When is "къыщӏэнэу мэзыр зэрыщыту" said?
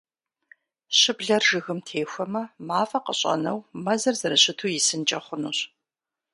3.05-4.71